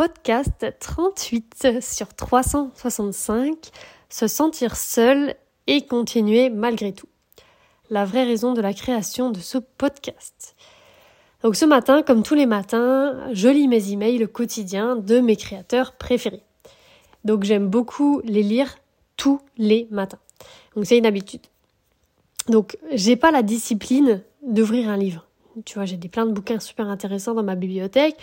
podcast 0.00 0.64
38 0.80 1.82
sur 1.82 2.14
365, 2.14 3.54
se 4.08 4.28
sentir 4.28 4.74
seul 4.74 5.34
et 5.66 5.84
continuer 5.84 6.48
malgré 6.48 6.94
tout. 6.94 7.08
La 7.90 8.06
vraie 8.06 8.24
raison 8.24 8.54
de 8.54 8.62
la 8.62 8.72
création 8.72 9.28
de 9.28 9.40
ce 9.40 9.58
podcast. 9.58 10.56
Donc 11.42 11.54
ce 11.54 11.66
matin, 11.66 12.00
comme 12.00 12.22
tous 12.22 12.34
les 12.34 12.46
matins, 12.46 13.14
je 13.34 13.48
lis 13.48 13.68
mes 13.68 13.92
emails 13.92 14.26
quotidiens 14.26 14.96
de 14.96 15.20
mes 15.20 15.36
créateurs 15.36 15.92
préférés. 15.92 16.44
Donc 17.26 17.44
j'aime 17.44 17.68
beaucoup 17.68 18.22
les 18.24 18.42
lire 18.42 18.78
tous 19.18 19.42
les 19.58 19.86
matins. 19.90 20.20
Donc 20.76 20.86
c'est 20.86 20.96
une 20.96 21.04
habitude. 21.04 21.42
Donc 22.48 22.78
j'ai 22.90 23.16
pas 23.16 23.32
la 23.32 23.42
discipline 23.42 24.22
d'ouvrir 24.42 24.88
un 24.88 24.96
livre. 24.96 25.26
Tu 25.66 25.74
vois, 25.74 25.84
j'ai 25.84 25.98
des 25.98 26.08
plein 26.08 26.24
de 26.24 26.32
bouquins 26.32 26.58
super 26.58 26.88
intéressants 26.88 27.34
dans 27.34 27.42
ma 27.42 27.54
bibliothèque, 27.54 28.16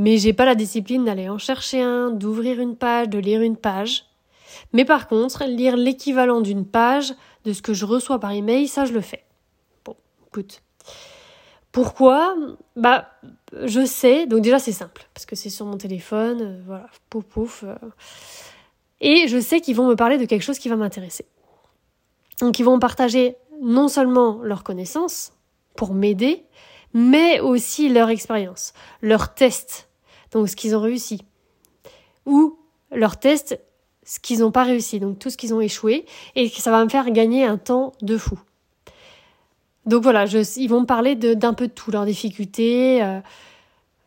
mais 0.00 0.16
j'ai 0.16 0.32
pas 0.32 0.46
la 0.46 0.54
discipline 0.54 1.04
d'aller 1.04 1.28
en 1.28 1.36
chercher 1.36 1.82
un, 1.82 2.10
d'ouvrir 2.10 2.58
une 2.58 2.74
page, 2.74 3.10
de 3.10 3.18
lire 3.18 3.42
une 3.42 3.58
page. 3.58 4.06
Mais 4.72 4.86
par 4.86 5.08
contre, 5.08 5.44
lire 5.44 5.76
l'équivalent 5.76 6.40
d'une 6.40 6.64
page 6.64 7.12
de 7.44 7.52
ce 7.52 7.60
que 7.60 7.74
je 7.74 7.84
reçois 7.84 8.18
par 8.18 8.30
email, 8.30 8.66
ça 8.66 8.86
je 8.86 8.94
le 8.94 9.02
fais. 9.02 9.26
Bon, 9.84 9.94
écoute. 10.26 10.62
Pourquoi? 11.70 12.34
Bah, 12.76 13.10
je 13.62 13.84
sais. 13.84 14.24
Donc 14.24 14.40
déjà 14.40 14.58
c'est 14.58 14.72
simple 14.72 15.06
parce 15.12 15.26
que 15.26 15.36
c'est 15.36 15.50
sur 15.50 15.66
mon 15.66 15.76
téléphone, 15.76 16.40
euh, 16.40 16.62
voilà, 16.64 16.86
pouf 17.10 17.24
pouf. 17.26 17.64
Euh. 17.64 17.74
et 19.02 19.28
je 19.28 19.38
sais 19.38 19.60
qu'ils 19.60 19.76
vont 19.76 19.86
me 19.86 19.96
parler 19.96 20.16
de 20.16 20.24
quelque 20.24 20.42
chose 20.42 20.58
qui 20.58 20.70
va 20.70 20.76
m'intéresser. 20.76 21.26
Donc 22.40 22.58
ils 22.58 22.64
vont 22.64 22.78
partager 22.78 23.36
non 23.60 23.88
seulement 23.88 24.40
leurs 24.42 24.64
connaissances 24.64 25.34
pour 25.76 25.92
m'aider, 25.92 26.46
mais 26.94 27.38
aussi 27.40 27.90
leur 27.90 28.08
expérience, 28.08 28.72
leurs 29.02 29.34
tests, 29.34 29.89
donc 30.32 30.48
ce 30.48 30.56
qu'ils 30.56 30.76
ont 30.76 30.80
réussi, 30.80 31.22
ou 32.26 32.58
leurs 32.92 33.18
tests, 33.18 33.60
ce 34.04 34.18
qu'ils 34.18 34.40
n'ont 34.40 34.50
pas 34.50 34.64
réussi, 34.64 35.00
donc 35.00 35.18
tout 35.18 35.30
ce 35.30 35.36
qu'ils 35.36 35.54
ont 35.54 35.60
échoué, 35.60 36.04
et 36.34 36.48
ça 36.48 36.70
va 36.70 36.84
me 36.84 36.88
faire 36.88 37.10
gagner 37.10 37.44
un 37.44 37.58
temps 37.58 37.92
de 38.02 38.16
fou. 38.16 38.38
Donc 39.86 40.02
voilà, 40.02 40.24
ils 40.24 40.68
vont 40.68 40.80
me 40.80 40.86
parler 40.86 41.14
d'un 41.16 41.54
peu 41.54 41.66
de 41.66 41.72
tout, 41.72 41.90
leurs 41.90 42.04
difficultés, 42.04 43.02
euh, 43.02 43.20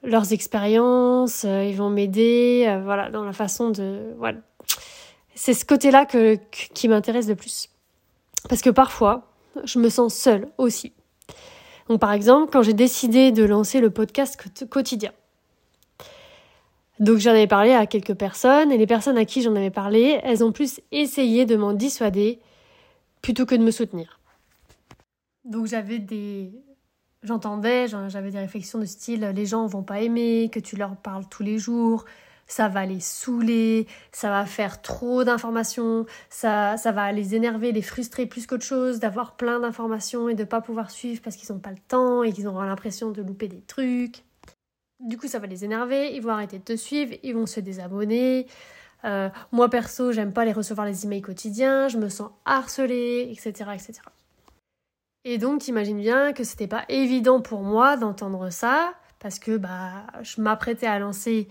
leurs 0.03 0.33
expériences, 0.33 1.45
euh, 1.45 1.63
ils 1.63 1.75
vont 1.75 1.89
m'aider, 1.89 2.66
euh, 2.67 2.81
voilà, 2.83 3.09
dans 3.09 3.23
la 3.23 3.33
façon 3.33 3.69
de, 3.69 4.13
voilà. 4.17 4.39
C'est 5.35 5.53
ce 5.53 5.66
côté-là 5.66 6.05
que, 6.05 6.38
qui 6.51 6.88
m'intéresse 6.88 7.27
le 7.27 7.35
plus. 7.35 7.69
Parce 8.49 8.61
que 8.61 8.69
parfois, 8.69 9.31
je 9.63 9.79
me 9.79 9.89
sens 9.89 10.13
seule 10.13 10.47
aussi. 10.57 10.94
Donc 11.89 11.99
par 11.99 12.11
exemple, 12.11 12.51
quand 12.51 12.61
j'ai 12.61 12.73
décidé 12.73 13.31
de 13.31 13.44
lancer 13.44 13.79
le 13.79 13.89
podcast 13.89 14.38
quotidien. 14.69 15.11
Donc 17.03 17.17
j'en 17.17 17.31
avais 17.31 17.47
parlé 17.47 17.73
à 17.73 17.85
quelques 17.85 18.13
personnes 18.13 18.71
et 18.71 18.77
les 18.77 18.87
personnes 18.87 19.17
à 19.17 19.25
qui 19.25 19.41
j'en 19.41 19.57
avais 19.57 19.71
parlé, 19.71 20.21
elles 20.23 20.41
ont 20.41 20.53
plus 20.53 20.79
essayé 20.93 21.45
de 21.45 21.57
m'en 21.57 21.73
dissuader 21.73 22.39
plutôt 23.21 23.45
que 23.45 23.55
de 23.55 23.61
me 23.61 23.71
soutenir. 23.71 24.21
Donc 25.43 25.65
j'avais 25.65 25.99
des 25.99 26.53
j'entendais, 27.21 27.87
j'avais 27.89 28.31
des 28.31 28.39
réflexions 28.39 28.79
de 28.79 28.85
style 28.85 29.29
les 29.35 29.45
gens 29.45 29.67
vont 29.67 29.83
pas 29.83 29.99
aimer 29.99 30.49
que 30.49 30.61
tu 30.61 30.77
leur 30.77 30.95
parles 30.95 31.25
tous 31.29 31.43
les 31.43 31.57
jours, 31.57 32.05
ça 32.47 32.69
va 32.69 32.85
les 32.85 33.01
saouler, 33.01 33.85
ça 34.13 34.29
va 34.29 34.45
faire 34.45 34.81
trop 34.81 35.25
d'informations, 35.25 36.05
ça, 36.29 36.77
ça 36.77 36.93
va 36.93 37.11
les 37.11 37.35
énerver, 37.35 37.73
les 37.73 37.81
frustrer 37.81 38.27
plus 38.27 38.47
qu'autre 38.47 38.63
chose, 38.63 38.99
d'avoir 38.99 39.35
plein 39.35 39.59
d'informations 39.59 40.29
et 40.29 40.35
de 40.35 40.45
pas 40.45 40.61
pouvoir 40.61 40.89
suivre 40.89 41.21
parce 41.21 41.35
qu'ils 41.35 41.53
n'ont 41.53 41.59
pas 41.59 41.71
le 41.71 41.83
temps 41.85 42.23
et 42.23 42.31
qu'ils 42.31 42.47
auront 42.47 42.61
l'impression 42.61 43.11
de 43.11 43.21
louper 43.21 43.49
des 43.49 43.59
trucs. 43.59 44.23
Du 45.03 45.17
coup, 45.17 45.27
ça 45.27 45.39
va 45.39 45.47
les 45.47 45.65
énerver, 45.65 46.13
ils 46.13 46.21
vont 46.21 46.31
arrêter 46.31 46.59
de 46.59 46.63
te 46.63 46.75
suivre, 46.75 47.13
ils 47.23 47.33
vont 47.33 47.45
se 47.45 47.59
désabonner. 47.59 48.47
Euh, 49.05 49.29
moi 49.51 49.69
perso, 49.69 50.11
j'aime 50.11 50.31
pas 50.31 50.45
les 50.45 50.53
recevoir 50.53 50.87
les 50.87 51.05
emails 51.05 51.21
quotidiens, 51.21 51.89
je 51.89 51.97
me 51.97 52.07
sens 52.07 52.31
harcelée, 52.45 53.29
etc., 53.31 53.71
etc. 53.73 53.99
Et 55.25 55.38
donc, 55.38 55.61
t'imagines 55.61 56.00
bien 56.00 56.33
que 56.33 56.44
c'était 56.44 56.67
pas 56.67 56.85
évident 56.89 57.41
pour 57.41 57.61
moi 57.61 57.97
d'entendre 57.97 58.50
ça, 58.50 58.94
parce 59.19 59.39
que 59.39 59.57
bah, 59.57 60.05
je 60.22 60.41
m'apprêtais 60.41 60.88
à 60.88 61.00
lancer 61.00 61.47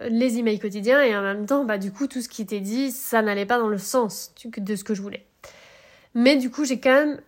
les 0.00 0.38
emails 0.38 0.58
quotidiens 0.58 1.02
et 1.02 1.16
en 1.16 1.22
même 1.22 1.46
temps, 1.46 1.64
bah, 1.64 1.78
du 1.78 1.92
coup, 1.92 2.06
tout 2.06 2.20
ce 2.20 2.28
qui 2.28 2.42
était 2.42 2.60
dit, 2.60 2.90
ça 2.90 3.22
n'allait 3.22 3.46
pas 3.46 3.58
dans 3.58 3.68
le 3.68 3.78
sens 3.78 4.34
de 4.56 4.76
ce 4.76 4.84
que 4.84 4.94
je 4.94 5.02
voulais. 5.02 5.26
Mais 6.14 6.36
du 6.36 6.50
coup, 6.50 6.64
j'ai 6.64 6.80
quand 6.80 6.94
même 6.94 7.20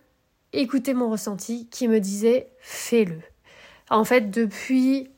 écouté 0.53 0.95
mon 0.95 1.09
ressenti 1.09 1.67
qui 1.69 1.87
me 1.87 1.99
disait 1.99 2.49
fais-le. 2.59 3.19
En 3.89 4.03
fait, 4.03 4.31
depuis 4.31 5.11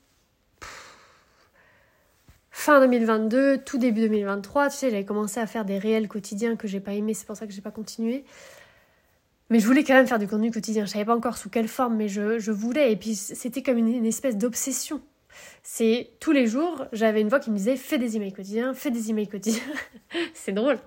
fin 2.62 2.80
2022, 2.80 3.58
tout 3.66 3.80
début 3.80 4.02
2023, 4.02 4.70
tu 4.70 4.78
sais, 4.78 4.90
j'avais 4.92 5.04
commencé 5.04 5.40
à 5.40 5.48
faire 5.48 5.66
des 5.66 5.80
réels 5.80 6.08
quotidiens 6.08 6.56
que 6.56 6.68
j'ai 6.68 6.80
pas 6.80 6.94
aimé, 6.94 7.16
c'est 7.16 7.26
pour 7.26 7.36
ça 7.36 7.48
que 7.48 7.54
j'ai 7.54 7.62
pas 7.62 7.72
continué. 7.72 8.24
Mais 9.50 9.60
je 9.60 9.66
voulais 9.66 9.84
quand 9.84 9.96
même 9.96 10.06
faire 10.06 10.20
du 10.20 10.28
contenu 10.28 10.52
quotidien. 10.52 10.86
Je 10.86 10.92
savais 10.92 11.04
pas 11.04 11.16
encore 11.16 11.38
sous 11.38 11.50
quelle 11.50 11.68
forme, 11.68 11.96
mais 11.96 12.08
je, 12.08 12.52
voulais. 12.52 12.92
Et 12.92 12.96
puis 12.96 13.16
c'était 13.16 13.64
comme 13.64 13.80
une 13.80 14.06
espèce 14.06 14.38
d'obsession. 14.38 15.02
C'est 15.64 16.12
tous 16.20 16.32
les 16.32 16.46
jours, 16.46 16.86
j'avais 16.94 17.22
une 17.22 17.30
voix 17.30 17.40
qui 17.40 17.50
me 17.50 17.58
disait 17.58 17.76
fais 17.76 17.98
des 17.98 18.16
emails 18.16 18.32
quotidiens, 18.32 18.76
fais 18.76 18.92
des 18.92 19.10
emails 19.10 19.28
quotidiens. 19.28 19.64
c'est 20.36 20.52
drôle. 20.52 20.78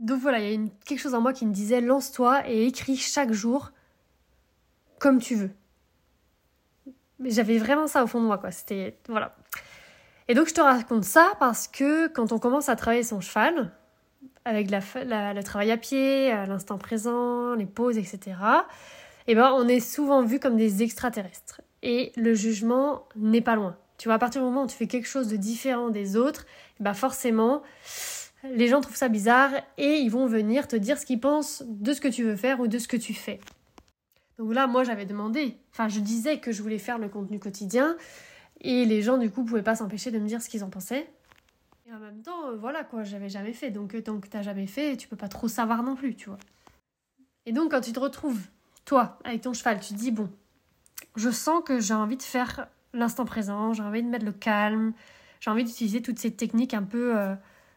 Donc 0.00 0.20
voilà, 0.20 0.40
il 0.40 0.50
y 0.50 0.66
a 0.66 0.68
quelque 0.84 0.98
chose 0.98 1.14
en 1.14 1.20
moi 1.20 1.32
qui 1.32 1.46
me 1.46 1.52
disait 1.52 1.80
lance-toi 1.80 2.48
et 2.50 2.66
écris 2.66 2.96
chaque 2.96 3.32
jour 3.32 3.70
comme 4.98 5.20
tu 5.20 5.36
veux. 5.36 5.50
Mais 7.20 7.30
j'avais 7.30 7.58
vraiment 7.58 7.86
ça 7.86 8.02
au 8.02 8.06
fond 8.06 8.20
de 8.20 8.26
moi, 8.26 8.38
quoi. 8.38 8.50
C'était. 8.50 8.98
Voilà. 9.08 9.36
Et 10.28 10.34
donc 10.34 10.48
je 10.48 10.54
te 10.54 10.60
raconte 10.60 11.04
ça 11.04 11.32
parce 11.38 11.68
que 11.68 12.08
quand 12.08 12.32
on 12.32 12.38
commence 12.38 12.68
à 12.68 12.76
travailler 12.76 13.02
son 13.02 13.20
cheval, 13.20 13.70
avec 14.44 14.70
la, 14.70 15.34
le 15.34 15.42
travail 15.42 15.70
à 15.70 15.76
pied, 15.76 16.30
l'instant 16.30 16.78
présent, 16.78 17.54
les 17.54 17.66
pauses, 17.66 17.98
etc., 17.98 18.36
eh 19.26 19.34
ben, 19.34 19.52
on 19.54 19.66
est 19.68 19.80
souvent 19.80 20.22
vu 20.22 20.38
comme 20.38 20.56
des 20.56 20.82
extraterrestres 20.82 21.62
et 21.82 22.12
le 22.16 22.34
jugement 22.34 23.04
n'est 23.16 23.40
pas 23.40 23.56
loin. 23.56 23.76
Tu 23.96 24.08
vois, 24.08 24.14
à 24.14 24.18
partir 24.18 24.42
du 24.42 24.46
moment 24.46 24.64
où 24.64 24.66
tu 24.66 24.76
fais 24.76 24.86
quelque 24.86 25.08
chose 25.08 25.28
de 25.28 25.36
différent 25.36 25.88
des 25.88 26.16
autres, 26.16 26.46
bah 26.80 26.94
forcément, 26.94 27.62
les 28.44 28.68
gens 28.68 28.80
trouvent 28.80 28.96
ça 28.96 29.08
bizarre 29.08 29.50
et 29.78 29.96
ils 29.98 30.10
vont 30.10 30.26
venir 30.26 30.68
te 30.68 30.76
dire 30.76 30.98
ce 30.98 31.06
qu'ils 31.06 31.20
pensent 31.20 31.62
de 31.66 31.92
ce 31.92 32.00
que 32.00 32.08
tu 32.08 32.24
veux 32.24 32.36
faire 32.36 32.60
ou 32.60 32.66
de 32.66 32.78
ce 32.78 32.88
que 32.88 32.96
tu 32.96 33.14
fais. 33.14 33.40
Donc 34.38 34.52
là, 34.52 34.66
moi, 34.66 34.82
j'avais 34.82 35.06
demandé, 35.06 35.56
enfin, 35.72 35.88
je 35.88 36.00
disais 36.00 36.38
que 36.38 36.50
je 36.50 36.60
voulais 36.60 36.78
faire 36.78 36.98
le 36.98 37.08
contenu 37.08 37.38
quotidien 37.38 37.96
et 38.64 38.86
les 38.86 39.02
gens, 39.02 39.18
du 39.18 39.30
coup, 39.30 39.44
pouvaient 39.44 39.62
pas 39.62 39.76
s'empêcher 39.76 40.10
de 40.10 40.18
me 40.18 40.26
dire 40.26 40.42
ce 40.42 40.48
qu'ils 40.48 40.64
en 40.64 40.70
pensaient. 40.70 41.06
Et 41.86 41.92
en 41.92 41.98
même 41.98 42.22
temps, 42.22 42.48
euh, 42.48 42.56
voilà 42.56 42.82
quoi, 42.82 43.04
j'avais 43.04 43.28
jamais 43.28 43.52
fait. 43.52 43.70
Donc, 43.70 43.94
euh, 43.94 44.00
tant 44.00 44.18
que 44.18 44.26
t'as 44.26 44.40
jamais 44.40 44.66
fait, 44.66 44.96
tu 44.96 45.06
peux 45.06 45.16
pas 45.16 45.28
trop 45.28 45.48
savoir 45.48 45.82
non 45.82 45.94
plus, 45.94 46.16
tu 46.16 46.30
vois. 46.30 46.38
Et 47.44 47.52
donc, 47.52 47.72
quand 47.72 47.82
tu 47.82 47.92
te 47.92 48.00
retrouves, 48.00 48.40
toi, 48.86 49.18
avec 49.24 49.42
ton 49.42 49.52
cheval, 49.52 49.80
tu 49.80 49.92
te 49.92 49.98
dis, 49.98 50.10
bon, 50.10 50.30
je 51.14 51.28
sens 51.30 51.62
que 51.62 51.78
j'ai 51.78 51.92
envie 51.92 52.16
de 52.16 52.22
faire 52.22 52.68
l'instant 52.94 53.26
présent, 53.26 53.74
j'ai 53.74 53.82
envie 53.82 54.02
de 54.02 54.08
mettre 54.08 54.24
le 54.24 54.32
calme, 54.32 54.94
j'ai 55.40 55.50
envie 55.50 55.64
d'utiliser 55.64 56.00
toutes 56.00 56.18
ces 56.18 56.34
techniques 56.34 56.72
un 56.72 56.84
peu 56.84 57.18
euh, 57.18 57.34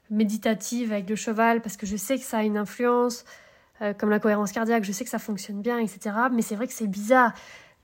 méditatives 0.10 0.94
avec 0.94 1.10
le 1.10 1.18
cheval 1.18 1.62
parce 1.62 1.76
que 1.76 1.86
je 1.86 1.98
sais 1.98 2.18
que 2.18 2.24
ça 2.24 2.38
a 2.38 2.44
une 2.44 2.58
influence, 2.58 3.26
comme 4.00 4.10
la 4.10 4.20
cohérence 4.20 4.52
cardiaque, 4.52 4.84
je 4.86 4.92
sais 4.92 5.04
que 5.04 5.10
ça 5.10 5.20
fonctionne 5.20 5.62
bien, 5.62 5.78
etc. 5.78 6.16
Mais 6.32 6.42
c'est 6.42 6.56
vrai 6.56 6.66
que 6.66 6.74
c'est 6.74 6.88
bizarre. 6.88 7.34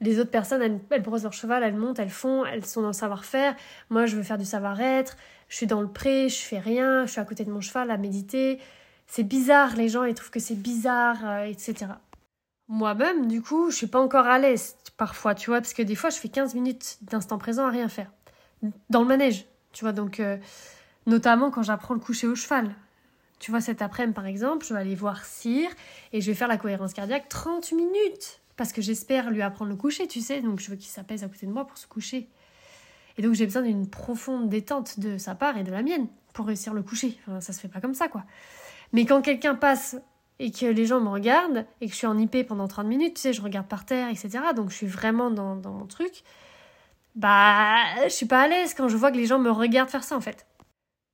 Les 0.03 0.19
autres 0.19 0.31
personnes, 0.31 0.61
elles, 0.61 0.79
elles 0.89 1.01
brossent 1.01 1.23
leur 1.23 1.33
cheval, 1.33 1.63
elles 1.63 1.75
montent, 1.75 1.97
elles 1.97 2.09
font, 2.09 2.45
elles 2.45 2.65
sont 2.65 2.81
dans 2.81 2.87
le 2.87 2.93
savoir-faire. 2.93 3.55
Moi, 3.89 4.05
je 4.05 4.17
veux 4.17 4.23
faire 4.23 4.37
du 4.37 4.45
savoir-être, 4.45 5.15
je 5.47 5.55
suis 5.55 5.65
dans 5.65 5.81
le 5.81 5.87
pré, 5.87 6.27
je 6.27 6.41
fais 6.41 6.59
rien, 6.59 7.05
je 7.05 7.11
suis 7.11 7.21
à 7.21 7.25
côté 7.25 7.45
de 7.45 7.51
mon 7.51 7.61
cheval 7.61 7.89
à 7.89 7.97
méditer. 7.97 8.59
C'est 9.07 9.23
bizarre, 9.23 9.75
les 9.77 9.87
gens, 9.87 10.03
ils 10.03 10.13
trouvent 10.13 10.29
que 10.29 10.41
c'est 10.41 10.55
bizarre, 10.55 11.17
euh, 11.23 11.45
etc. 11.45 11.85
Moi-même, 12.67 13.27
du 13.27 13.41
coup, 13.41 13.71
je 13.71 13.75
suis 13.77 13.87
pas 13.87 14.01
encore 14.01 14.27
à 14.27 14.39
l'aise 14.39 14.75
parfois, 14.97 15.35
tu 15.35 15.49
vois, 15.49 15.61
parce 15.61 15.73
que 15.73 15.81
des 15.81 15.95
fois, 15.95 16.09
je 16.09 16.17
fais 16.17 16.29
15 16.29 16.53
minutes 16.53 16.97
d'instant 17.01 17.37
présent 17.37 17.65
à 17.65 17.69
rien 17.69 17.87
faire. 17.87 18.11
Dans 18.89 19.01
le 19.01 19.07
manège, 19.07 19.45
tu 19.71 19.85
vois, 19.85 19.93
donc 19.93 20.19
euh, 20.19 20.37
notamment 21.05 21.49
quand 21.49 21.63
j'apprends 21.63 21.93
le 21.93 21.99
coucher 21.99 22.27
au 22.27 22.35
cheval. 22.35 22.75
Tu 23.39 23.51
vois, 23.51 23.61
cet 23.61 23.81
après-midi, 23.81 24.13
par 24.13 24.25
exemple, 24.25 24.65
je 24.65 24.73
vais 24.73 24.79
aller 24.79 24.95
voir 24.95 25.25
Cyr 25.25 25.69
et 26.13 26.21
je 26.21 26.27
vais 26.27 26.35
faire 26.35 26.47
la 26.47 26.57
cohérence 26.57 26.93
cardiaque 26.93 27.27
30 27.29 27.73
minutes 27.73 28.39
parce 28.55 28.71
que 28.71 28.81
j'espère 28.81 29.31
lui 29.31 29.41
apprendre 29.41 29.71
le 29.71 29.77
coucher, 29.77 30.07
tu 30.07 30.21
sais, 30.21 30.41
donc 30.41 30.59
je 30.59 30.69
veux 30.69 30.75
qu'il 30.75 30.89
s'apaise 30.89 31.23
à 31.23 31.27
côté 31.27 31.45
de 31.45 31.51
moi 31.51 31.65
pour 31.65 31.77
se 31.77 31.87
coucher. 31.87 32.29
Et 33.17 33.21
donc 33.21 33.33
j'ai 33.33 33.45
besoin 33.45 33.61
d'une 33.61 33.89
profonde 33.89 34.49
détente 34.49 34.99
de 34.99 35.17
sa 35.17 35.35
part 35.35 35.57
et 35.57 35.63
de 35.63 35.71
la 35.71 35.83
mienne 35.83 36.07
pour 36.33 36.47
réussir 36.47 36.73
le 36.73 36.83
coucher. 36.83 37.17
Ça 37.39 37.53
se 37.53 37.59
fait 37.59 37.67
pas 37.67 37.81
comme 37.81 37.93
ça, 37.93 38.07
quoi. 38.07 38.23
Mais 38.91 39.05
quand 39.05 39.21
quelqu'un 39.21 39.55
passe 39.55 39.97
et 40.39 40.51
que 40.51 40.65
les 40.65 40.85
gens 40.85 40.99
me 40.99 41.09
regardent 41.09 41.65
et 41.81 41.87
que 41.87 41.91
je 41.91 41.97
suis 41.97 42.07
en 42.07 42.17
IP 42.17 42.47
pendant 42.47 42.67
30 42.67 42.87
minutes, 42.87 43.15
tu 43.15 43.21
sais, 43.21 43.33
je 43.33 43.41
regarde 43.41 43.67
par 43.67 43.85
terre, 43.85 44.09
etc. 44.09 44.39
Donc 44.55 44.69
je 44.69 44.75
suis 44.75 44.87
vraiment 44.87 45.29
dans, 45.29 45.55
dans 45.55 45.71
mon 45.71 45.85
truc. 45.85 46.23
Bah, 47.15 47.77
je 48.03 48.09
suis 48.09 48.25
pas 48.25 48.41
à 48.41 48.47
l'aise 48.47 48.73
quand 48.73 48.87
je 48.87 48.97
vois 48.97 49.11
que 49.11 49.17
les 49.17 49.27
gens 49.27 49.39
me 49.39 49.51
regardent 49.51 49.89
faire 49.89 50.03
ça 50.03 50.15
en 50.15 50.21
fait. 50.21 50.47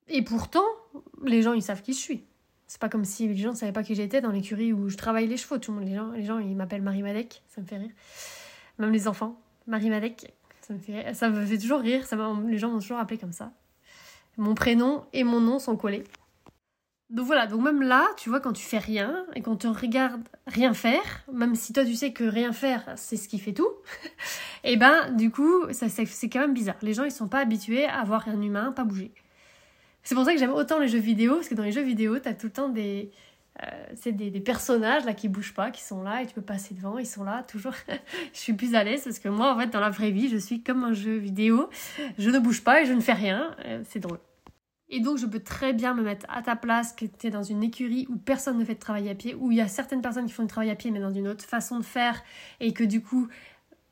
Et 0.07 0.24
pourtant, 0.24 0.65
les 1.25 1.42
gens 1.42 1.53
ils 1.53 1.62
savent 1.62 1.81
qui 1.81 1.94
je 1.94 2.00
suis. 2.00 2.24
C'est 2.69 2.80
pas 2.80 2.88
comme 2.88 3.04
si 3.04 3.27
les 3.27 3.36
gens 3.36 3.50
ne 3.50 3.56
savaient 3.56 3.71
pas 3.71 3.81
qui 3.81 3.95
j'étais 3.95 4.21
dans 4.21 4.30
l'écurie 4.30 4.74
où 4.74 4.89
je 4.89 4.95
travaille 4.95 5.25
les 5.25 5.38
chevaux. 5.38 5.57
Tout 5.57 5.71
le 5.71 5.80
monde, 5.80 5.88
les 5.89 5.95
gens, 5.95 6.12
les 6.12 6.24
gens 6.24 6.38
ils 6.38 6.56
m'appellent 6.56 6.83
Marie 6.83 7.01
Madec, 7.01 7.42
ça 7.48 7.62
me 7.62 7.66
fait 7.66 7.77
rire. 7.77 7.89
Même 8.77 8.92
les 8.92 9.07
enfants, 9.07 9.42
Marie 9.66 9.89
Madec, 9.89 10.31
Ça 10.62 10.75
me 10.75 10.80
fait, 10.80 11.16
ça 11.16 11.30
me 11.30 11.44
fait 11.44 11.57
toujours 11.57 11.80
rire. 11.80 12.06
Ça 12.06 12.16
les 12.48 12.60
gens 12.60 12.69
m'ont 12.69 12.77
toujours 12.77 13.00
appelé 13.00 13.18
comme 13.18 13.31
ça. 13.31 13.51
Mon 14.38 14.54
prénom 14.54 15.04
et 15.13 15.24
mon 15.24 15.42
nom 15.42 15.57
sont 15.57 15.75
collés. 15.77 16.04
Donc 17.10 17.25
voilà, 17.25 17.48
donc 17.48 17.63
même 17.63 17.81
là, 17.81 18.06
tu 18.18 18.30
vois, 18.30 18.39
quand 18.39 18.54
tu 18.54 18.63
fais 18.63 18.77
rien 18.77 19.25
et 19.33 19.42
qu'on 19.42 19.56
te 19.56 19.68
regarde 19.68 20.21
rien 20.45 20.75
faire, 20.75 21.24
même 21.33 21.56
si 21.56 21.74
toi 21.74 21.83
tu 21.83 21.95
sais 21.95 22.13
que 22.13 22.24
rien 22.24 22.54
faire, 22.54 22.94
c'est 22.98 23.18
ce 23.18 23.27
qui 23.27 23.39
fait 23.39 23.54
tout, 23.54 23.71
et 24.63 24.74
eh 24.74 24.77
ben 24.77 25.12
du 25.13 25.31
coup, 25.31 25.74
ça, 25.74 25.89
c'est 25.89 26.30
quand 26.30 26.42
même 26.42 26.54
bizarre. 26.54 26.77
Les 26.83 26.94
gens, 26.94 27.04
ils 27.04 27.12
sont 27.12 27.27
pas 27.27 27.39
habitués 27.39 27.88
à 27.88 28.04
voir 28.04 28.27
un 28.27 28.39
humain 28.39 28.71
pas 28.74 28.83
bouger. 28.83 29.12
C'est 30.04 30.16
pour 30.16 30.25
ça 30.25 30.34
que 30.34 30.40
j'aime 30.40 30.54
autant 30.54 30.80
les 30.80 30.88
jeux 30.88 31.00
vidéo, 31.00 31.36
parce 31.36 31.50
que 31.50 31.56
dans 31.56 31.63
les 31.63 31.72
jeux 31.72 31.84
vidéo, 31.84 32.19
t'as 32.19 32.34
tout 32.34 32.48
le 32.48 32.54
temps 32.54 32.69
des, 32.69 33.12
euh, 33.63 33.68
c'est 33.96 34.13
des, 34.13 34.31
personnages 34.40 35.06
là 35.06 35.13
qui 35.13 35.28
bougent 35.28 35.54
pas, 35.54 35.69
qui 35.72 35.84
sont 35.84 36.01
là 36.01 36.22
et 36.22 36.25
tu 36.28 36.34
peux 36.34 36.42
passer 36.42 36.74
devant, 36.74 36.98
ils 36.98 37.06
sont 37.06 37.24
là 37.24 37.44
toujours. 37.44 37.74
je 38.34 38.40
suis 38.40 38.54
plus 38.54 38.74
à 38.75 38.84
l'aise 38.84 39.04
parce 39.04 39.19
que 39.19 39.28
moi 39.28 39.54
en 39.54 39.60
fait 39.60 39.68
dans 39.68 39.81
la 39.81 39.90
vraie 39.90 40.12
vie 40.12 40.30
je 40.30 40.38
suis 40.38 40.63
comme 40.63 40.86
un 40.86 40.94
jeu 40.94 41.18
vidéo, 41.18 41.69
je 42.18 42.30
ne 42.30 42.40
bouge 42.40 42.63
pas 42.63 42.81
et 42.81 42.86
je 42.86 42.94
ne 42.94 43.01
fais 43.01 43.13
rien, 43.13 43.56
euh, 43.66 43.81
c'est 43.90 44.00
drôle. 44.00 44.19
Et 44.92 45.01
donc, 45.01 45.19
je 45.19 45.28
peux 45.28 45.40
très 45.40 45.74
bien 45.74 45.94
me 45.94 46.02
mettre 46.02 46.25
à 46.30 46.42
ta 46.42 46.56
place, 46.56 46.94
que 46.94 47.06
tu 47.06 47.28
es 47.28 47.30
dans 47.30 47.44
une 47.44 47.62
écurie 47.62 48.07
où 48.10 48.16
personne 48.18 48.57
ne 48.57 48.66
fait 48.66 48.74
de 48.74 48.80
travail 48.80 49.07
à 49.10 49.13
pied, 49.13 49.36
où 49.36 49.52
il 49.52 49.57
y 49.57 49.62
a 49.62 49.68
certaines 49.68 50.02
personnes 50.02 50.25
qui 50.25 50.34
font 50.34 50.44
du 50.44 50.50
travail 50.50 50.72
à 50.72 50.75
pied, 50.75 50.90
mais 50.90 51.00
dans 51.00 51.13
une 51.13 51.28
autre 51.28 51.45
façon 51.45 51.78
de 51.78 51.86
faire, 51.86 52.24
et 52.60 52.74
que 52.74 52.84
du 52.84 53.02
coup, 53.02 53.28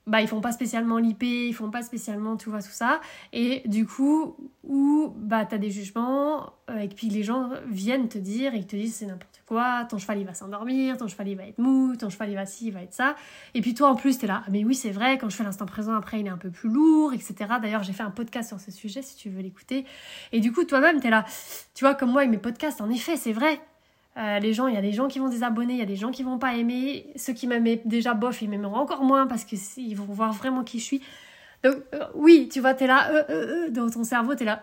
bah 0.08 0.22
ils 0.22 0.28
font 0.28 0.42
pas 0.42 0.52
spécialement 0.52 0.98
l'IP, 0.98 1.24
ils 1.24 1.54
font 1.54 1.70
pas 1.70 1.84
spécialement 1.84 2.38
tu 2.38 2.50
vois 2.50 2.62
tout 2.62 2.72
ça. 2.72 3.02
Et 3.34 3.62
du 3.66 3.86
coup 3.86 4.36
où 4.64 5.14
bah 5.18 5.46
as 5.50 5.58
des 5.58 5.70
jugements 5.70 6.54
euh, 6.70 6.80
et 6.80 6.88
puis 6.88 7.10
les 7.10 7.24
gens 7.24 7.50
viennent 7.68 8.08
te 8.08 8.18
dire 8.18 8.56
ils 8.56 8.66
te 8.66 8.76
disent 8.76 8.96
c'est 8.96 9.06
n'importe 9.06 9.42
quoi, 9.46 9.86
ton 9.86 9.98
cheval 9.98 10.20
il 10.20 10.26
va 10.26 10.34
s'endormir, 10.34 10.98
ton 10.98 11.08
cheval 11.08 11.28
il 11.28 11.36
va 11.36 11.46
être 11.46 11.60
mou, 11.60 11.96
ton 11.96 12.10
cheval 12.10 12.30
il 12.30 12.36
va 12.36 12.46
ci, 12.46 12.68
il 12.68 12.74
va 12.74 12.82
être 12.82 12.94
ça. 12.94 13.16
Et 13.54 13.62
puis 13.62 13.74
toi 13.74 13.90
en 13.90 13.96
plus 13.96 14.18
tu 14.18 14.26
es 14.26 14.28
là 14.28 14.44
ah, 14.46 14.50
mais 14.50 14.64
oui 14.64 14.76
c'est 14.76 14.92
vrai 14.92 15.18
quand 15.18 15.30
je 15.30 15.36
fais 15.36 15.44
l'instant 15.44 15.66
présent 15.66 15.94
après 15.94 16.22
il 16.22 16.26
est 16.26 16.32
un 16.32 16.38
peu 16.38 16.50
plus 16.50 16.70
lourd 16.70 17.14
etc 17.14 17.36
d'ailleurs 17.62 17.84
j'ai 17.84 17.94
fait 17.94 18.04
un 18.04 18.12
podcast 18.12 18.48
sur 18.48 18.60
ce 18.60 18.72
sujet 18.72 19.02
si 19.02 19.18
tu 19.18 19.30
veux 19.30 19.42
l'écouter. 19.42 19.86
Et 20.32 20.40
du 20.40 20.54
coup 20.54 20.64
toi-même 20.64 21.02
tu 21.02 21.08
es 21.08 21.10
là 21.10 21.26
tu 21.74 21.84
vois 21.84 21.96
comme 21.96 22.12
moi 22.12 22.22
avec 22.22 22.32
mes 22.32 22.38
podcasts 22.38 22.80
en 22.82 22.90
effet 22.90 23.18
c'est 23.18 23.34
vrai 23.34 23.60
euh, 24.18 24.40
les 24.40 24.54
gens, 24.54 24.68
il 24.68 24.74
y 24.74 24.78
a 24.78 24.82
des 24.82 24.94
gens 24.94 25.08
qui 25.08 25.20
vont 25.20 25.30
désabonner, 25.30 25.74
il 25.74 25.80
y 25.80 25.84
a 25.84 25.86
des 25.86 25.96
gens 25.96 26.12
qui 26.12 26.24
vont 26.24 26.40
pas 26.40 26.56
aimer. 26.56 27.08
Ceux 27.16 27.34
qui 27.34 27.48
m'aimaient 27.48 27.82
déjà 27.86 28.14
bof, 28.14 28.42
ils 28.42 28.50
m'aimeront 28.50 28.78
encore 28.78 29.04
moins 29.04 29.28
parce 29.28 29.46
qu'ils 29.46 29.96
vont 29.96 30.06
voir 30.06 30.34
vraiment 30.34 30.64
qui 30.64 30.80
je 30.80 30.84
suis. 30.84 31.02
Donc 31.64 31.76
euh, 31.94 32.06
oui, 32.14 32.50
tu 32.52 32.60
vois, 32.60 32.74
t'es 32.74 32.88
là, 32.88 33.12
euh, 33.12 33.24
euh, 33.30 33.70
dans 33.70 33.90
ton 33.90 34.04
cerveau, 34.04 34.36
t'es 34.36 34.46
là, 34.46 34.62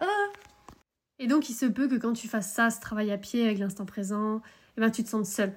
Et 1.18 1.26
donc 1.26 1.48
il 1.48 1.54
se 1.54 1.66
peut 1.66 1.88
que 1.88 1.96
quand 1.96 2.12
tu 2.12 2.28
fasses 2.28 2.52
ça, 2.52 2.70
ce 2.70 2.80
travail 2.80 3.10
à 3.10 3.18
pied 3.18 3.44
avec 3.44 3.58
l'instant 3.58 3.84
présent, 3.84 4.40
eh 4.76 4.80
ben, 4.80 4.90
tu 4.90 5.02
te 5.02 5.08
sens 5.08 5.28
seul. 5.28 5.52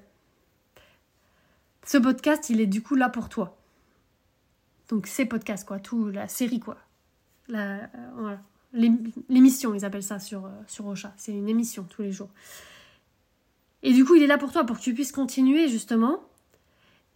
Ce 1.86 1.96
podcast, 1.96 2.50
il 2.50 2.60
est 2.60 2.66
du 2.66 2.82
coup 2.82 2.96
là 2.96 3.08
pour 3.08 3.28
toi. 3.28 3.56
Donc 4.88 5.06
ces 5.06 5.26
podcasts, 5.26 5.66
quoi, 5.66 5.78
tout, 5.78 6.08
la 6.08 6.28
série, 6.28 6.60
quoi. 6.60 6.76
La. 7.48 7.88
L'émission, 8.74 9.74
ils 9.74 9.86
appellent 9.86 10.02
ça 10.02 10.18
sur, 10.18 10.50
sur 10.66 10.86
Ocha. 10.86 11.14
C'est 11.16 11.32
une 11.32 11.48
émission 11.48 11.86
tous 11.88 12.02
les 12.02 12.12
jours. 12.12 12.28
Et 13.82 13.92
du 13.92 14.04
coup, 14.04 14.14
il 14.16 14.22
est 14.22 14.26
là 14.26 14.38
pour 14.38 14.52
toi, 14.52 14.64
pour 14.64 14.78
que 14.78 14.82
tu 14.82 14.94
puisses 14.94 15.12
continuer 15.12 15.68
justement. 15.68 16.20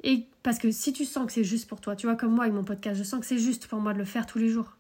Et 0.05 0.27
parce 0.43 0.59
que 0.59 0.71
si 0.71 0.93
tu 0.93 1.05
sens 1.05 1.27
que 1.27 1.33
c'est 1.33 1.45
juste 1.45 1.69
pour 1.69 1.81
toi, 1.81 1.97
tu 1.97 2.07
vois, 2.07 2.17
comme 2.17 2.33
moi 2.33 2.45
avec 2.45 2.55
mon 2.55 2.65
podcast, 2.65 2.99
je 2.99 3.05
sens 3.05 3.21
que 3.21 3.27
c'est 3.27 3.39
juste 3.39 3.67
pour 3.67 3.81
moi 3.81 3.93
de 3.93 3.99
le 3.99 4.05
faire 4.05 4.27
tous 4.27 4.39
les 4.39 4.49
jours. 4.49 4.77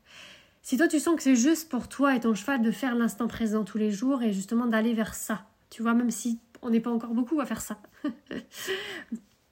Si 0.62 0.76
toi 0.76 0.86
tu 0.88 1.00
sens 1.00 1.16
que 1.16 1.22
c'est 1.22 1.36
juste 1.36 1.68
pour 1.68 1.88
toi 1.88 2.14
et 2.14 2.20
ton 2.20 2.34
cheval 2.34 2.62
de 2.62 2.70
faire 2.70 2.94
l'instant 2.94 3.26
présent 3.26 3.64
tous 3.64 3.78
les 3.78 3.90
jours 3.90 4.22
et 4.22 4.32
justement 4.32 4.66
d'aller 4.66 4.94
vers 4.94 5.14
ça, 5.14 5.44
tu 5.70 5.82
vois, 5.82 5.94
même 5.94 6.10
si 6.10 6.38
on 6.62 6.70
n'est 6.70 6.80
pas 6.80 6.90
encore 6.90 7.14
beaucoup 7.14 7.40
à 7.40 7.46
faire 7.46 7.60
ça. 7.60 7.78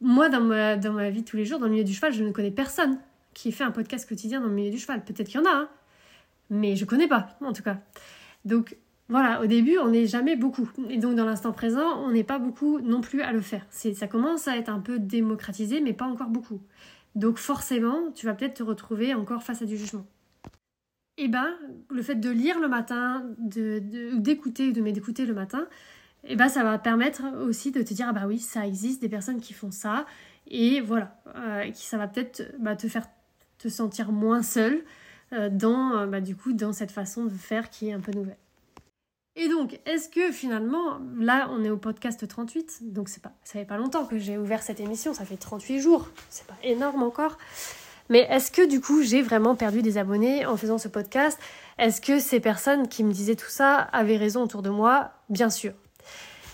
moi, 0.00 0.28
dans 0.28 0.40
ma, 0.40 0.76
dans 0.76 0.92
ma 0.92 1.10
vie 1.10 1.24
tous 1.24 1.36
les 1.36 1.44
jours, 1.44 1.58
dans 1.58 1.66
le 1.66 1.72
milieu 1.72 1.84
du 1.84 1.94
cheval, 1.94 2.12
je 2.12 2.22
ne 2.22 2.30
connais 2.30 2.50
personne 2.50 2.98
qui 3.34 3.48
ait 3.48 3.52
fait 3.52 3.64
un 3.64 3.70
podcast 3.70 4.08
quotidien 4.08 4.40
dans 4.40 4.48
le 4.48 4.54
milieu 4.54 4.70
du 4.70 4.78
cheval. 4.78 5.04
Peut-être 5.04 5.28
qu'il 5.28 5.40
y 5.40 5.42
en 5.42 5.46
a, 5.46 5.54
hein, 5.54 5.68
mais 6.48 6.76
je 6.76 6.84
connais 6.84 7.08
pas, 7.08 7.36
en 7.40 7.52
tout 7.52 7.62
cas. 7.62 7.78
Donc, 8.44 8.76
voilà, 9.10 9.42
au 9.42 9.46
début, 9.46 9.76
on 9.78 9.88
n'est 9.88 10.06
jamais 10.06 10.36
beaucoup. 10.36 10.70
Et 10.88 10.96
donc, 10.96 11.16
dans 11.16 11.24
l'instant 11.24 11.52
présent, 11.52 11.98
on 11.98 12.12
n'est 12.12 12.22
pas 12.22 12.38
beaucoup 12.38 12.78
non 12.78 13.00
plus 13.00 13.22
à 13.22 13.32
le 13.32 13.40
faire. 13.40 13.66
Ça 13.70 14.06
commence 14.06 14.46
à 14.46 14.56
être 14.56 14.68
un 14.68 14.78
peu 14.78 15.00
démocratisé, 15.00 15.80
mais 15.80 15.92
pas 15.92 16.04
encore 16.04 16.28
beaucoup. 16.28 16.60
Donc, 17.16 17.38
forcément, 17.38 18.12
tu 18.14 18.26
vas 18.26 18.34
peut-être 18.34 18.54
te 18.54 18.62
retrouver 18.62 19.12
encore 19.14 19.42
face 19.42 19.62
à 19.62 19.64
du 19.64 19.76
jugement. 19.76 20.06
Et 21.16 21.24
eh 21.24 21.28
ben, 21.28 21.48
le 21.90 22.02
fait 22.02 22.14
de 22.14 22.30
lire 22.30 22.60
le 22.60 22.68
matin, 22.68 23.24
d'écouter, 23.36 24.68
de, 24.70 24.76
de, 24.76 24.80
m'écouter 24.80 25.26
le 25.26 25.34
matin, 25.34 25.66
et 26.24 26.32
eh 26.32 26.36
ben, 26.36 26.48
ça 26.48 26.62
va 26.62 26.78
permettre 26.78 27.22
aussi 27.42 27.72
de 27.72 27.82
te 27.82 27.92
dire, 27.92 28.06
ah 28.08 28.12
bah 28.12 28.26
oui, 28.26 28.38
ça 28.38 28.64
existe 28.64 29.02
des 29.02 29.08
personnes 29.08 29.40
qui 29.40 29.52
font 29.52 29.72
ça. 29.72 30.06
Et 30.46 30.80
voilà, 30.80 31.20
euh, 31.34 31.68
qui 31.72 31.84
ça 31.84 31.98
va 31.98 32.06
peut-être 32.06 32.54
bah, 32.60 32.76
te 32.76 32.86
faire 32.86 33.06
te 33.58 33.68
sentir 33.68 34.12
moins 34.12 34.42
seul 34.42 34.84
euh, 35.32 35.50
dans, 35.50 36.06
bah, 36.06 36.20
du 36.20 36.36
coup, 36.36 36.52
dans 36.52 36.72
cette 36.72 36.92
façon 36.92 37.24
de 37.24 37.34
faire 37.34 37.70
qui 37.70 37.88
est 37.88 37.92
un 37.92 38.00
peu 38.00 38.12
nouvelle. 38.12 38.38
Et 39.42 39.48
donc, 39.48 39.80
est-ce 39.86 40.10
que 40.10 40.32
finalement, 40.32 41.00
là, 41.18 41.48
on 41.50 41.64
est 41.64 41.70
au 41.70 41.78
podcast 41.78 42.28
38, 42.28 42.92
donc 42.92 43.08
c'est 43.08 43.22
pas, 43.22 43.32
ça 43.42 43.54
fait 43.54 43.64
pas 43.64 43.78
longtemps 43.78 44.04
que 44.04 44.18
j'ai 44.18 44.36
ouvert 44.36 44.62
cette 44.62 44.80
émission, 44.80 45.14
ça 45.14 45.24
fait 45.24 45.38
38 45.38 45.80
jours, 45.80 46.10
c'est 46.28 46.46
pas 46.46 46.58
énorme 46.62 47.02
encore. 47.02 47.38
Mais 48.10 48.26
est-ce 48.28 48.50
que 48.50 48.68
du 48.68 48.82
coup, 48.82 49.02
j'ai 49.02 49.22
vraiment 49.22 49.56
perdu 49.56 49.80
des 49.80 49.96
abonnés 49.96 50.44
en 50.44 50.58
faisant 50.58 50.76
ce 50.76 50.88
podcast? 50.88 51.38
Est-ce 51.78 52.02
que 52.02 52.20
ces 52.20 52.38
personnes 52.38 52.86
qui 52.86 53.02
me 53.02 53.12
disaient 53.12 53.34
tout 53.34 53.48
ça 53.48 53.76
avaient 53.76 54.18
raison 54.18 54.42
autour 54.42 54.60
de 54.60 54.68
moi? 54.68 55.12
Bien 55.30 55.48
sûr. 55.48 55.72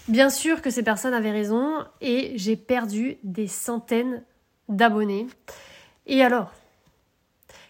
Bien 0.07 0.31
sûr 0.31 0.63
que 0.63 0.71
ces 0.71 0.85
personnes 0.85 1.15
avaient 1.15 1.33
raison 1.33 1.85
et 2.01 2.35
j'ai 2.37 2.55
perdu 2.55 3.17
des 3.25 3.49
centaines 3.49 4.23
d'abonnés. 4.69 5.27
Et 6.07 6.23
alors? 6.23 6.53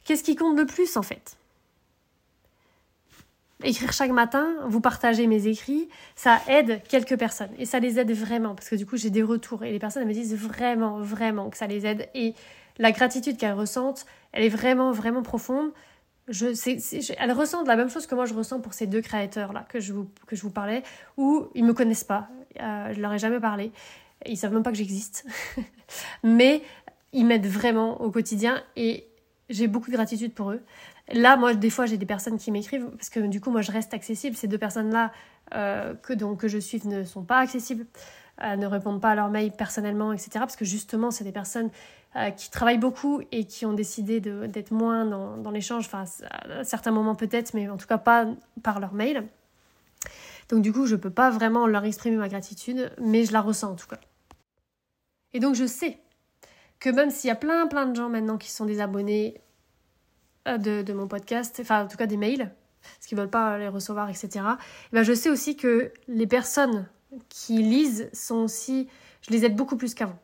Qu'est-ce 0.04 0.22
qui 0.22 0.36
compte 0.36 0.58
le 0.58 0.66
plus 0.66 0.98
en 0.98 1.02
fait? 1.02 1.38
Écrire 3.62 3.92
chaque 3.92 4.10
matin, 4.10 4.54
vous 4.66 4.80
partagez 4.80 5.26
mes 5.26 5.46
écrits, 5.46 5.88
ça 6.14 6.40
aide 6.48 6.82
quelques 6.88 7.16
personnes. 7.16 7.50
Et 7.58 7.64
ça 7.64 7.78
les 7.78 7.98
aide 7.98 8.12
vraiment 8.12 8.54
parce 8.54 8.68
que 8.68 8.76
du 8.76 8.86
coup 8.86 8.96
j'ai 8.96 9.10
des 9.10 9.22
retours 9.22 9.64
et 9.64 9.72
les 9.72 9.78
personnes 9.78 10.06
me 10.06 10.12
disent 10.12 10.34
vraiment 10.34 10.98
vraiment 11.00 11.48
que 11.50 11.56
ça 11.56 11.66
les 11.66 11.86
aide. 11.86 12.08
Et 12.14 12.34
la 12.78 12.92
gratitude 12.92 13.36
qu'elles 13.36 13.54
ressentent, 13.54 14.06
elle 14.32 14.44
est 14.44 14.50
vraiment 14.50 14.92
vraiment 14.92 15.22
profonde. 15.22 15.72
Je, 16.28 16.54
c'est, 16.54 16.78
elles 17.18 17.32
ressentent 17.32 17.68
la 17.68 17.76
même 17.76 17.88
chose 17.88 18.06
que 18.06 18.14
moi 18.14 18.26
je 18.26 18.34
ressens 18.34 18.60
pour 18.60 18.74
ces 18.74 18.88
deux 18.88 19.00
créateurs 19.00 19.52
là 19.52 19.64
que 19.68 19.78
je 19.78 19.92
vous, 19.92 20.08
que 20.26 20.34
je 20.34 20.42
vous 20.42 20.50
parlais 20.50 20.82
où 21.16 21.46
ils 21.54 21.64
me 21.64 21.72
connaissent 21.72 22.02
pas, 22.02 22.28
euh, 22.60 22.92
je 22.92 23.00
leur 23.00 23.12
ai 23.12 23.18
jamais 23.20 23.38
parlé, 23.38 23.70
ils 24.26 24.36
savent 24.36 24.52
même 24.52 24.64
pas 24.64 24.72
que 24.72 24.76
j'existe, 24.76 25.24
mais 26.24 26.62
ils 27.12 27.24
m'aident 27.24 27.46
vraiment 27.46 28.00
au 28.00 28.10
quotidien 28.10 28.60
et 28.74 29.06
j'ai 29.48 29.68
beaucoup 29.68 29.90
de 29.90 29.96
gratitude 29.96 30.32
pour 30.32 30.50
eux. 30.50 30.62
Là, 31.12 31.36
moi, 31.36 31.54
des 31.54 31.70
fois, 31.70 31.86
j'ai 31.86 31.96
des 31.96 32.06
personnes 32.06 32.38
qui 32.38 32.50
m'écrivent 32.50 32.88
parce 32.90 33.10
que 33.10 33.20
du 33.20 33.40
coup, 33.40 33.50
moi, 33.50 33.62
je 33.62 33.70
reste 33.70 33.94
accessible. 33.94 34.36
Ces 34.36 34.48
deux 34.48 34.58
personnes-là 34.58 35.12
euh, 35.54 35.94
que, 35.94 36.34
que 36.34 36.48
je 36.48 36.58
suis 36.58 36.84
ne 36.86 37.04
sont 37.04 37.22
pas 37.22 37.38
accessibles, 37.38 37.86
euh, 38.42 38.56
ne 38.56 38.66
répondent 38.66 39.00
pas 39.00 39.10
à 39.10 39.14
leurs 39.14 39.30
mails 39.30 39.52
personnellement, 39.52 40.12
etc. 40.12 40.30
Parce 40.40 40.56
que 40.56 40.64
justement, 40.64 41.10
c'est 41.10 41.24
des 41.24 41.32
personnes 41.32 41.70
euh, 42.16 42.30
qui 42.30 42.50
travaillent 42.50 42.78
beaucoup 42.78 43.22
et 43.30 43.44
qui 43.44 43.66
ont 43.66 43.72
décidé 43.72 44.20
d'être 44.20 44.72
moins 44.72 45.04
dans, 45.04 45.36
dans 45.36 45.50
l'échange, 45.50 45.86
enfin, 45.86 46.04
à 46.30 46.64
certains 46.64 46.90
moments 46.90 47.14
peut-être, 47.14 47.54
mais 47.54 47.68
en 47.68 47.76
tout 47.76 47.86
cas 47.86 47.98
pas 47.98 48.26
par 48.62 48.80
leur 48.80 48.94
mail. 48.94 49.26
Donc, 50.48 50.62
du 50.62 50.72
coup, 50.72 50.86
je 50.86 50.94
ne 50.94 51.00
peux 51.00 51.10
pas 51.10 51.30
vraiment 51.30 51.66
leur 51.66 51.84
exprimer 51.84 52.16
ma 52.16 52.28
gratitude, 52.28 52.92
mais 53.00 53.24
je 53.24 53.32
la 53.32 53.40
ressens 53.40 53.72
en 53.72 53.76
tout 53.76 53.88
cas. 53.88 53.98
Et 55.32 55.40
donc, 55.40 55.54
je 55.54 55.66
sais 55.66 55.98
que 56.86 56.94
même 56.94 57.10
s'il 57.10 57.26
y 57.26 57.32
a 57.32 57.36
plein, 57.36 57.66
plein 57.66 57.86
de 57.86 57.96
gens 57.96 58.08
maintenant 58.08 58.38
qui 58.38 58.48
sont 58.48 58.64
des 58.64 58.80
abonnés 58.80 59.40
euh, 60.46 60.56
de, 60.56 60.92
mon 60.92 61.08
podcast, 61.08 61.58
enfin 61.60 61.82
en 61.82 61.88
tout 61.88 61.96
cas 61.96 62.06
des 62.06 62.16
mails, 62.16 62.54
parce 62.80 63.06
qu'ils 63.08 63.18
veulent 63.18 63.28
pas 63.28 63.58
les 63.58 63.66
recevoir, 63.66 64.08
etc. 64.08 64.28
Et 64.28 64.94
ben, 64.94 65.02
je 65.02 65.12
sais 65.12 65.28
aussi 65.28 65.56
que 65.56 65.92
les 66.06 66.28
personnes 66.28 66.86
qui 67.28 67.60
lisent 67.60 68.08
sont 68.12 68.36
aussi, 68.36 68.88
je 69.22 69.32
les 69.32 69.44
aide 69.44 69.56
beaucoup 69.56 69.76
plus 69.76 69.94
qu'avant. 69.94 70.18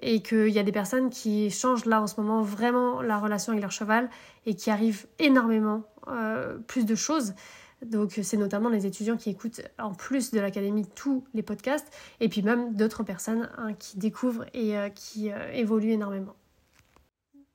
Et 0.00 0.22
qu'il 0.22 0.48
y 0.48 0.58
a 0.58 0.62
des 0.62 0.72
personnes 0.72 1.10
qui 1.10 1.50
changent 1.50 1.84
là 1.84 2.00
en 2.00 2.06
ce 2.06 2.18
moment 2.18 2.40
vraiment 2.40 3.02
la 3.02 3.18
relation 3.18 3.52
avec 3.52 3.60
leur 3.60 3.70
cheval 3.70 4.08
et 4.46 4.54
qui 4.54 4.70
arrivent 4.70 5.06
énormément 5.18 5.82
euh, 6.08 6.56
plus 6.56 6.86
de 6.86 6.94
choses. 6.94 7.34
Donc 7.84 8.18
c'est 8.22 8.36
notamment 8.36 8.68
les 8.68 8.86
étudiants 8.86 9.16
qui 9.16 9.30
écoutent 9.30 9.62
en 9.78 9.94
plus 9.94 10.30
de 10.32 10.40
l'académie 10.40 10.86
tous 10.94 11.24
les 11.34 11.42
podcasts 11.42 11.90
et 12.20 12.28
puis 12.28 12.42
même 12.42 12.74
d'autres 12.74 13.02
personnes 13.02 13.48
hein, 13.56 13.72
qui 13.74 13.98
découvrent 13.98 14.44
et 14.52 14.76
euh, 14.76 14.88
qui 14.90 15.30
évoluent 15.52 15.92
énormément. 15.92 16.34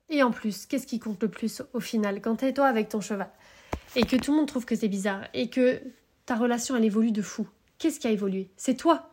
Et 0.10 0.24
en 0.24 0.32
plus, 0.32 0.66
qu'est-ce 0.66 0.88
qui 0.88 1.00
compte 1.00 1.22
le 1.22 1.30
plus 1.30 1.62
au 1.74 1.80
final 1.80 2.22
quand 2.22 2.38
t'es 2.38 2.54
toi 2.54 2.68
avec 2.68 2.90
ton 2.90 3.02
cheval 3.02 3.30
et 3.96 4.06
que 4.06 4.16
tout 4.16 4.32
le 4.32 4.38
monde 4.38 4.48
trouve 4.48 4.66
que 4.66 4.76
c'est 4.76 4.88
bizarre 4.88 5.22
et 5.34 5.50
que 5.50 5.82
ta 6.26 6.36
relation 6.36 6.76
elle 6.76 6.86
évolue 6.86 7.12
de 7.12 7.22
fou 7.22 7.48
Qu'est-ce 7.78 8.00
qui 8.00 8.08
a 8.08 8.12
évolué? 8.12 8.50
C'est 8.58 8.76
toi 8.76 9.10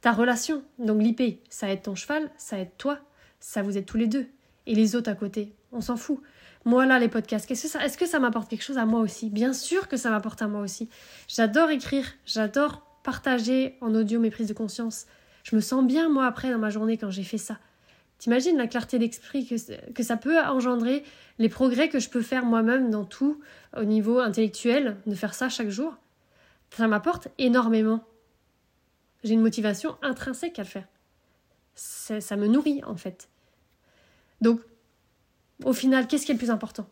Ta 0.00 0.12
relation. 0.12 0.62
Donc 0.78 1.02
l'IP, 1.02 1.40
ça 1.48 1.70
aide 1.70 1.82
ton 1.82 1.94
cheval, 1.94 2.30
ça 2.36 2.58
aide 2.58 2.76
toi, 2.76 2.98
ça 3.40 3.62
vous 3.62 3.76
aide 3.78 3.86
tous 3.86 3.96
les 3.96 4.06
deux. 4.06 4.26
Et 4.66 4.74
les 4.74 4.94
autres 4.94 5.10
à 5.10 5.14
côté, 5.14 5.54
on 5.72 5.80
s'en 5.80 5.96
fout. 5.96 6.20
Moi 6.64 6.86
là, 6.86 6.98
les 6.98 7.08
podcasts, 7.08 7.50
est-ce 7.50 7.98
que 7.98 8.06
ça, 8.06 8.18
m'apporte 8.18 8.50
quelque 8.50 8.64
chose 8.64 8.78
à 8.78 8.86
moi 8.86 9.00
aussi? 9.00 9.30
Bien 9.30 9.52
sûr 9.52 9.88
que 9.88 9.96
ça 9.96 10.10
m'apporte 10.10 10.42
à 10.42 10.48
moi 10.48 10.60
aussi. 10.60 10.88
J'adore 11.28 11.70
écrire, 11.70 12.06
j'adore 12.26 12.82
partager 13.04 13.76
en 13.80 13.94
audio 13.94 14.20
mes 14.20 14.30
prises 14.30 14.48
de 14.48 14.54
conscience. 14.54 15.06
Je 15.44 15.56
me 15.56 15.60
sens 15.60 15.86
bien 15.86 16.08
moi 16.08 16.26
après 16.26 16.50
dans 16.50 16.58
ma 16.58 16.70
journée 16.70 16.98
quand 16.98 17.10
j'ai 17.10 17.22
fait 17.22 17.38
ça 17.38 17.58
T'imagines 18.18 18.56
la 18.56 18.66
clarté 18.66 18.98
d'esprit 18.98 19.46
que, 19.46 19.92
que 19.92 20.02
ça 20.02 20.16
peut 20.16 20.40
engendrer, 20.40 21.04
les 21.38 21.48
progrès 21.48 21.88
que 21.88 22.00
je 22.00 22.10
peux 22.10 22.20
faire 22.20 22.44
moi-même 22.44 22.90
dans 22.90 23.04
tout 23.04 23.40
au 23.76 23.84
niveau 23.84 24.18
intellectuel, 24.18 24.96
de 25.06 25.14
faire 25.14 25.34
ça 25.34 25.48
chaque 25.48 25.68
jour? 25.68 25.96
Ça 26.70 26.88
m'apporte 26.88 27.28
énormément. 27.38 28.04
J'ai 29.22 29.34
une 29.34 29.40
motivation 29.40 29.96
intrinsèque 30.02 30.58
à 30.58 30.62
le 30.62 30.68
faire. 30.68 30.88
Ça 31.74 32.36
me 32.36 32.48
nourrit 32.48 32.82
en 32.84 32.96
fait. 32.96 33.28
Donc, 34.40 34.60
au 35.64 35.72
final, 35.72 36.06
qu'est-ce 36.06 36.26
qui 36.26 36.32
est 36.32 36.34
le 36.34 36.38
plus 36.38 36.50
important? 36.50 36.88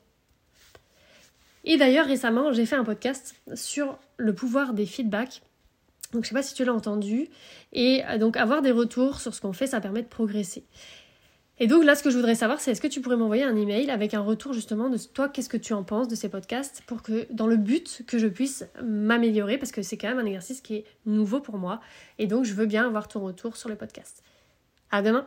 Et 1.64 1.76
d'ailleurs, 1.76 2.06
récemment, 2.06 2.52
j'ai 2.52 2.66
fait 2.66 2.76
un 2.76 2.85
podcast 2.85 3.35
sur 3.54 3.99
le 4.16 4.35
pouvoir 4.35 4.73
des 4.73 4.87
feedbacks. 4.87 5.42
Donc, 6.12 6.25
je 6.25 6.28
sais 6.28 6.35
pas 6.35 6.42
si 6.42 6.54
tu 6.54 6.64
l'as 6.64 6.73
entendu. 6.73 7.28
Et 7.73 8.04
euh, 8.06 8.18
donc, 8.18 8.37
avoir 8.37 8.62
des 8.62 8.70
retours 8.70 9.20
sur 9.20 9.35
ce 9.35 9.40
qu'on 9.40 9.52
fait, 9.52 9.66
ça 9.66 9.80
permet 9.80 10.02
de 10.02 10.08
progresser. 10.08 10.64
Et 11.58 11.68
donc 11.68 11.85
là, 11.85 11.94
ce 11.94 12.02
que 12.02 12.11
je 12.11 12.16
voudrais 12.16 12.35
savoir, 12.35 12.61
c'est 12.61 12.73
est-ce 12.73 12.82
que 12.82 12.87
tu 12.87 13.00
pourrais 13.00 13.16
m'envoyer 13.16 13.42
un 13.42 13.56
email 13.56 13.90
avec 13.90 14.12
un 14.12 14.20
retour 14.20 14.52
justement 14.52 14.90
de 14.90 14.99
toi, 14.99 15.30
qu'est-ce 15.30 15.49
que 15.49 15.56
tu 15.56 15.73
en 15.73 15.85
penses 15.85 16.06
de 16.06 16.14
ces 16.14 16.28
podcasts, 16.28 16.82
pour 16.87 17.02
que 17.02 17.26
dans 17.32 17.46
le 17.46 17.56
but 17.56 18.02
que 18.06 18.18
je 18.18 18.26
puisse 18.26 18.66
m'améliorer, 18.82 19.56
parce 19.56 19.73
que 19.73 19.80
c'est 19.80 19.96
quand 19.96 20.08
même 20.08 20.18
un 20.18 20.26
exercice 20.26 20.61
qui 20.61 20.75
est 20.75 20.85
nouveau 21.06 21.40
pour 21.40 21.56
moi, 21.56 21.80
et 22.18 22.26
donc 22.26 22.44
je 22.44 22.52
veux 22.52 22.66
bien 22.66 22.87
avoir 22.87 23.08
ton 23.08 23.20
retour 23.20 23.56
sur 23.56 23.70
le 23.70 23.75
podcast. 23.75 24.23
À 24.90 25.00
demain 25.00 25.26